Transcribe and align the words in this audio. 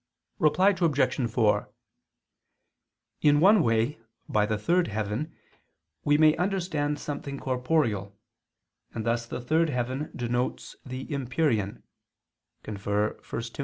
Reply 0.39 0.69
Obj. 0.81 1.27
4: 1.31 1.71
In 3.21 3.39
one 3.39 3.61
way 3.61 3.99
by 4.27 4.47
the 4.47 4.57
third 4.57 4.87
heaven 4.87 5.35
we 6.03 6.17
may 6.17 6.35
understand 6.37 6.97
something 6.97 7.37
corporeal, 7.39 8.17
and 8.95 9.05
thus 9.05 9.27
the 9.27 9.39
third 9.41 9.69
heaven 9.69 10.09
denotes 10.15 10.75
the 10.83 11.05
empyrean 11.13 11.83
[*1 12.65 12.77
Tim. 13.53 13.59